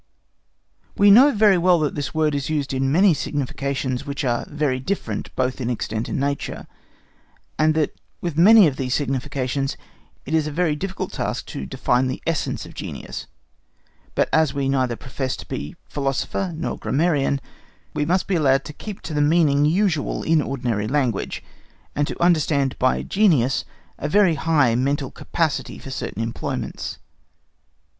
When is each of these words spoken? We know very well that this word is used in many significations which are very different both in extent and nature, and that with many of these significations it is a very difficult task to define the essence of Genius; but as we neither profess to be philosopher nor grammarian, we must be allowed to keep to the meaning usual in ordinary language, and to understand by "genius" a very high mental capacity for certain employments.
We 0.97 1.11
know 1.11 1.29
very 1.31 1.59
well 1.59 1.77
that 1.81 1.93
this 1.93 2.11
word 2.11 2.33
is 2.33 2.49
used 2.49 2.73
in 2.73 2.91
many 2.91 3.13
significations 3.13 4.03
which 4.03 4.23
are 4.25 4.47
very 4.49 4.79
different 4.79 5.29
both 5.35 5.61
in 5.61 5.69
extent 5.69 6.09
and 6.09 6.19
nature, 6.19 6.65
and 7.59 7.75
that 7.75 7.91
with 8.19 8.35
many 8.35 8.65
of 8.65 8.77
these 8.77 8.95
significations 8.95 9.77
it 10.25 10.33
is 10.33 10.47
a 10.47 10.51
very 10.51 10.75
difficult 10.75 11.13
task 11.13 11.45
to 11.53 11.67
define 11.67 12.07
the 12.07 12.19
essence 12.25 12.65
of 12.65 12.73
Genius; 12.73 13.27
but 14.15 14.27
as 14.33 14.55
we 14.55 14.67
neither 14.67 14.95
profess 14.95 15.35
to 15.35 15.47
be 15.47 15.75
philosopher 15.87 16.51
nor 16.55 16.79
grammarian, 16.79 17.39
we 17.93 18.03
must 18.03 18.25
be 18.25 18.33
allowed 18.33 18.65
to 18.65 18.73
keep 18.73 19.01
to 19.03 19.13
the 19.13 19.21
meaning 19.21 19.65
usual 19.65 20.23
in 20.23 20.41
ordinary 20.41 20.87
language, 20.87 21.43
and 21.95 22.07
to 22.07 22.19
understand 22.19 22.75
by 22.79 23.03
"genius" 23.03 23.65
a 23.99 24.09
very 24.09 24.33
high 24.33 24.73
mental 24.73 25.11
capacity 25.11 25.77
for 25.77 25.91
certain 25.91 26.23
employments. 26.23 26.97